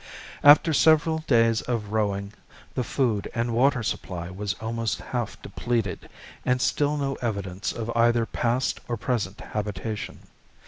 [0.43, 2.33] After several days of rowing,
[2.73, 6.09] the food and water supply was almost half depleted
[6.43, 10.21] and still no evidence of either past or present habitation.